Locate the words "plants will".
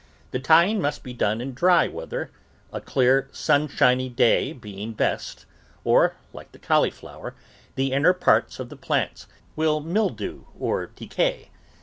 8.77-9.79